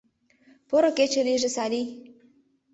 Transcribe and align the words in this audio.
—Поро 0.69 0.89
кече 0.97 1.21
лийже, 1.27 1.49
Салий! 1.55 1.87